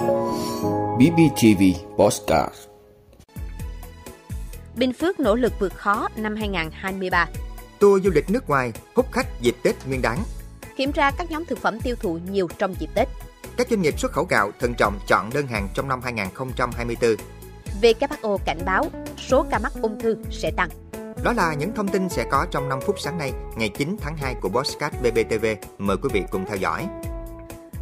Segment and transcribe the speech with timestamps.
[0.00, 1.62] BBTV
[1.96, 2.54] Postcard.
[4.76, 7.28] Bình Phước nỗ lực vượt khó năm 2023
[7.78, 10.18] Tour du lịch nước ngoài hút khách dịp Tết Nguyên đán
[10.76, 13.08] Kiểm tra các nhóm thực phẩm tiêu thụ nhiều trong dịp Tết.
[13.56, 17.16] Các doanh nghiệp xuất khẩu gạo thận trọng chọn đơn hàng trong năm 2024
[17.82, 18.84] WHO cảnh báo
[19.28, 20.68] số ca mắc ung thư sẽ tăng.
[21.24, 24.16] Đó là những thông tin sẽ có trong 5 phút sáng nay, ngày 9 tháng
[24.16, 25.46] 2 của Postcard BBTV.
[25.78, 26.88] Mời quý vị cùng theo dõi.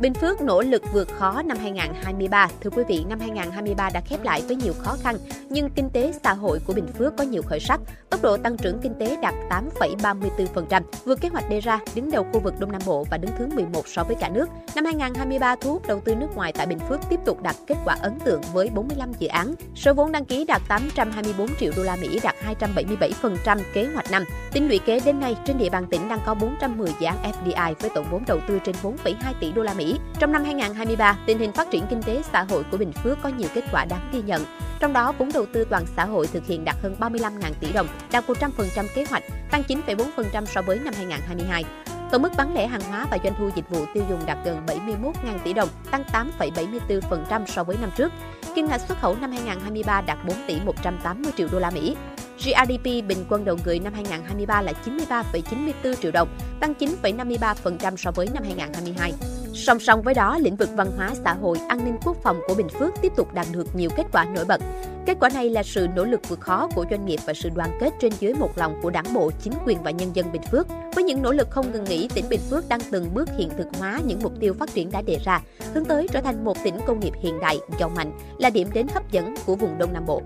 [0.00, 2.48] Bình Phước nỗ lực vượt khó năm 2023.
[2.60, 5.16] Thưa quý vị, năm 2023 đã khép lại với nhiều khó khăn,
[5.48, 7.80] nhưng kinh tế xã hội của Bình Phước có nhiều khởi sắc.
[8.10, 12.26] Tốc độ tăng trưởng kinh tế đạt 8,34%, vượt kế hoạch đề ra, đứng đầu
[12.32, 14.48] khu vực Đông Nam Bộ và đứng thứ 11 so với cả nước.
[14.74, 17.76] Năm 2023, thu hút đầu tư nước ngoài tại Bình Phước tiếp tục đạt kết
[17.84, 19.54] quả ấn tượng với 45 dự án.
[19.74, 24.24] Số vốn đăng ký đạt 824 triệu đô la Mỹ, đạt 277% kế hoạch năm.
[24.52, 27.74] Tính lũy kế đến nay, trên địa bàn tỉnh đang có 410 dự án FDI
[27.80, 29.87] với tổng vốn đầu tư trên 4,2 tỷ đô la Mỹ.
[30.18, 33.28] Trong năm 2023, tình hình phát triển kinh tế xã hội của Bình Phước có
[33.28, 34.44] nhiều kết quả đáng ghi nhận.
[34.80, 37.86] Trong đó, vốn đầu tư toàn xã hội thực hiện đạt hơn 35.000 tỷ đồng,
[38.12, 41.64] đạt 100% kế hoạch, tăng 9,4% so với năm 2022.
[42.10, 44.66] Tổng mức bán lẻ hàng hóa và doanh thu dịch vụ tiêu dùng đạt gần
[44.66, 46.04] 71.000 tỷ đồng, tăng
[46.38, 48.12] 8,74% so với năm trước.
[48.54, 51.96] Kim ngạch xuất khẩu năm 2023 đạt 4 tỷ 180 triệu đô la Mỹ.
[52.38, 56.28] GRDP bình quân đầu người năm 2023 là 93,94 triệu đồng,
[56.60, 59.12] tăng 9,53% so với năm 2022.
[59.54, 62.54] Song song với đó, lĩnh vực văn hóa xã hội, an ninh quốc phòng của
[62.54, 64.60] Bình Phước tiếp tục đạt được nhiều kết quả nổi bật.
[65.06, 67.78] Kết quả này là sự nỗ lực vượt khó của doanh nghiệp và sự đoàn
[67.80, 70.66] kết trên dưới một lòng của đảng bộ, chính quyền và nhân dân Bình Phước.
[70.94, 73.66] Với những nỗ lực không ngừng nghỉ, tỉnh Bình Phước đang từng bước hiện thực
[73.78, 75.40] hóa những mục tiêu phát triển đã đề ra,
[75.74, 78.86] hướng tới trở thành một tỉnh công nghiệp hiện đại, giàu mạnh, là điểm đến
[78.94, 80.22] hấp dẫn của vùng Đông Nam Bộ.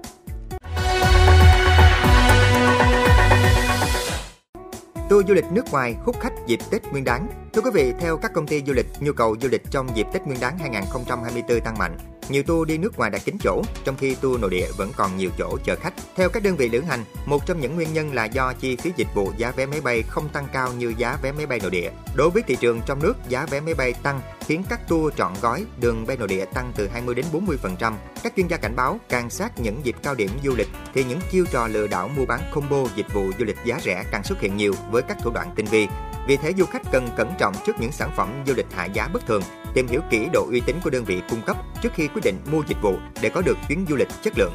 [5.12, 7.28] Tour du lịch nước ngoài hút khách dịp Tết Nguyên đán.
[7.52, 10.06] Thưa quý vị, theo các công ty du lịch, nhu cầu du lịch trong dịp
[10.12, 11.96] Tết Nguyên đán 2024 tăng mạnh.
[12.28, 15.16] Nhiều tour đi nước ngoài đã kín chỗ, trong khi tour nội địa vẫn còn
[15.16, 15.94] nhiều chỗ chờ khách.
[16.16, 18.92] Theo các đơn vị lữ hành, một trong những nguyên nhân là do chi phí
[18.96, 21.70] dịch vụ giá vé máy bay không tăng cao như giá vé máy bay nội
[21.70, 21.90] địa.
[22.16, 25.32] Đối với thị trường trong nước, giá vé máy bay tăng khiến các tour trọn
[25.42, 27.92] gói đường bay nội địa tăng từ 20 đến 40%.
[28.22, 31.20] Các chuyên gia cảnh báo, càng sát những dịp cao điểm du lịch thì những
[31.30, 34.40] chiêu trò lừa đảo mua bán combo dịch vụ du lịch giá rẻ càng xuất
[34.40, 35.88] hiện nhiều với các thủ đoạn tinh vi.
[36.27, 39.08] Vì thế du khách cần cẩn trọng trước những sản phẩm du lịch hạ giá
[39.08, 39.42] bất thường,
[39.74, 42.36] tìm hiểu kỹ độ uy tín của đơn vị cung cấp trước khi quyết định
[42.52, 44.52] mua dịch vụ để có được chuyến du lịch chất lượng.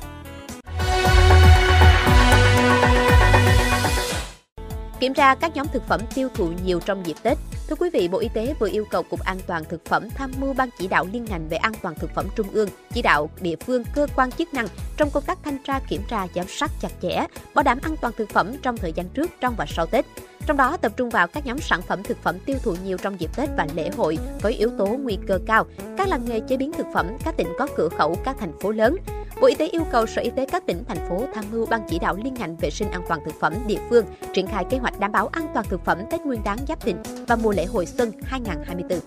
[5.00, 7.38] Kiểm tra các nhóm thực phẩm tiêu thụ nhiều trong dịp Tết.
[7.69, 10.31] Thưa quý vị, Bộ Y tế vừa yêu cầu Cục An toàn Thực phẩm tham
[10.39, 13.29] mưu Ban chỉ đạo liên ngành về an toàn thực phẩm trung ương, chỉ đạo
[13.41, 14.67] địa phương, cơ quan chức năng
[14.97, 18.13] trong công tác thanh tra kiểm tra giám sát chặt chẽ, bảo đảm an toàn
[18.17, 20.06] thực phẩm trong thời gian trước, trong và sau Tết.
[20.47, 23.19] Trong đó tập trung vào các nhóm sản phẩm thực phẩm tiêu thụ nhiều trong
[23.19, 25.66] dịp Tết và lễ hội với yếu tố nguy cơ cao,
[25.97, 28.72] các làng nghề chế biến thực phẩm, các tỉnh có cửa khẩu, các thành phố
[28.72, 28.97] lớn.
[29.41, 31.81] Bộ Y tế yêu cầu Sở Y tế các tỉnh, thành phố tham mưu Ban
[31.90, 34.78] chỉ đạo liên ngành vệ sinh an toàn thực phẩm địa phương triển khai kế
[34.78, 36.97] hoạch đảm bảo an toàn thực phẩm Tết Nguyên đán Giáp Thìn
[37.28, 39.00] và mùa lễ hội xuân 2024.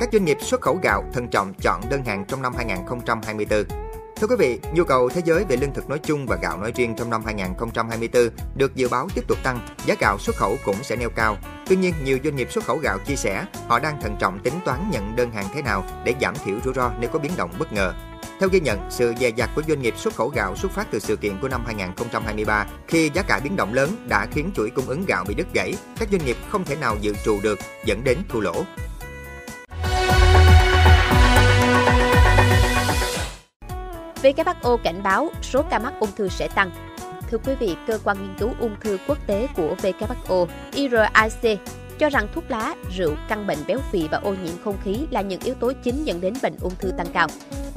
[0.00, 3.83] Các doanh nghiệp xuất khẩu gạo thận trọng chọn đơn hàng trong năm 2024.
[4.16, 6.72] Thưa quý vị, nhu cầu thế giới về lương thực nói chung và gạo nói
[6.74, 10.76] riêng trong năm 2024 được dự báo tiếp tục tăng, giá gạo xuất khẩu cũng
[10.82, 11.36] sẽ neo cao.
[11.66, 14.54] Tuy nhiên, nhiều doanh nghiệp xuất khẩu gạo chia sẻ họ đang thận trọng tính
[14.64, 17.50] toán nhận đơn hàng thế nào để giảm thiểu rủi ro nếu có biến động
[17.58, 17.94] bất ngờ.
[18.40, 20.98] Theo ghi nhận, sự dè dặt của doanh nghiệp xuất khẩu gạo xuất phát từ
[20.98, 24.86] sự kiện của năm 2023 khi giá cả biến động lớn đã khiến chuỗi cung
[24.86, 28.04] ứng gạo bị đứt gãy, các doanh nghiệp không thể nào dự trù được dẫn
[28.04, 28.64] đến thua lỗ.
[34.24, 36.70] WHO cảnh báo số ca mắc ung thư sẽ tăng.
[37.30, 41.60] Thưa quý vị, cơ quan nghiên cứu ung thư quốc tế của WHO, IRIC,
[41.98, 45.20] cho rằng thuốc lá, rượu, căn bệnh béo phì và ô nhiễm không khí là
[45.20, 47.28] những yếu tố chính dẫn đến bệnh ung thư tăng cao.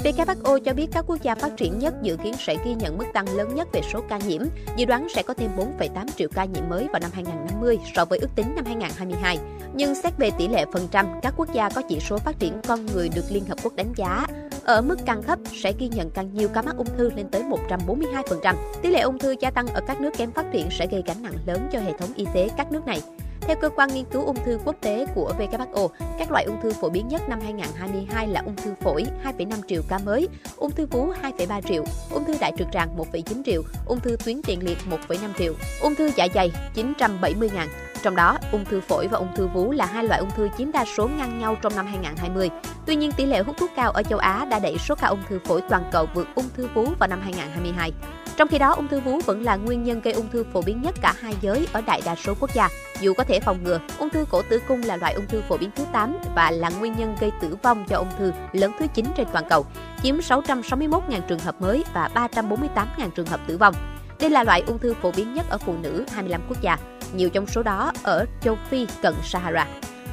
[0.04, 3.06] WHO cho biết các quốc gia phát triển nhất dự kiến sẽ ghi nhận mức
[3.14, 4.42] tăng lớn nhất về số ca nhiễm,
[4.78, 8.20] dự đoán sẽ có thêm 4,8 triệu ca nhiễm mới vào năm 2050 so với
[8.20, 9.40] ước tính năm 2022.
[9.74, 12.54] Nhưng xét về tỷ lệ phần trăm, các quốc gia có chỉ số phát triển
[12.68, 14.28] con người được Liên Hợp Quốc đánh giá
[14.64, 17.44] ở mức càng thấp sẽ ghi nhận càng nhiều ca mắc ung thư lên tới
[17.44, 18.56] 142%.
[18.82, 21.24] Tỷ lệ ung thư gia tăng ở các nước kém phát triển sẽ gây gánh
[21.24, 23.02] nặng lớn cho hệ thống y tế các nước này.
[23.42, 25.88] Theo cơ quan nghiên cứu ung thư quốc tế của WHO,
[26.20, 29.82] các loại ung thư phổ biến nhất năm 2022 là ung thư phổi 2,5 triệu
[29.90, 34.00] ca mới, ung thư vú 2,3 triệu, ung thư đại trực tràng 1,9 triệu, ung
[34.00, 37.68] thư tuyến tiền liệt 1,5 triệu, ung thư dạ dày 970 ngàn.
[38.04, 40.72] Trong đó, ung thư phổi và ung thư vú là hai loại ung thư chiếm
[40.72, 42.50] đa số ngang nhau trong năm 2020.
[42.86, 45.24] Tuy nhiên, tỷ lệ hút thuốc cao ở châu Á đã đẩy số ca ung
[45.30, 47.92] thư phổi toàn cầu vượt ung thư vú vào năm 2022.
[48.38, 50.82] Trong khi đó, ung thư vú vẫn là nguyên nhân gây ung thư phổ biến
[50.82, 52.70] nhất cả hai giới ở đại đa số quốc gia.
[53.00, 55.58] Dù có thể phòng ngừa, ung thư cổ tử cung là loại ung thư phổ
[55.58, 58.86] biến thứ 8 và là nguyên nhân gây tử vong do ung thư lớn thứ
[58.94, 59.66] 9 trên toàn cầu,
[60.04, 63.76] chiếm 661.000 trường hợp mới và 348.000 trường hợp tử vong.
[64.20, 66.78] Đây là loại ung thư phổ biến nhất ở phụ nữ 25 quốc gia,
[67.16, 69.68] nhiều trong số đó ở châu Phi cận Sahara.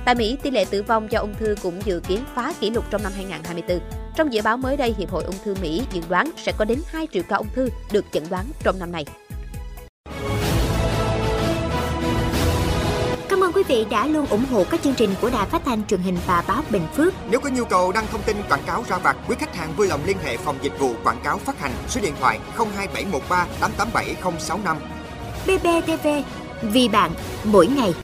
[0.04, 2.84] Tại Mỹ, tỷ lệ tử vong do ung thư cũng dự kiến phá kỷ lục
[2.90, 3.80] trong năm 2024.
[4.16, 6.78] Trong dự báo mới đây, Hiệp hội Ung thư Mỹ dự đoán sẽ có đến
[6.86, 9.04] 2 triệu ca ung thư được chẩn đoán trong năm nay.
[13.28, 15.86] Cảm ơn quý vị đã luôn ủng hộ các chương trình của Đài Phát thanh
[15.86, 17.14] truyền hình và báo Bình Phước.
[17.30, 19.88] Nếu có nhu cầu đăng thông tin quảng cáo ra vặt, quý khách hàng vui
[19.88, 24.76] lòng liên hệ phòng dịch vụ quảng cáo phát hành số điện thoại 02713 887065.
[25.46, 26.08] BBTV,
[26.72, 27.10] vì bạn,
[27.44, 27.94] mỗi ngày.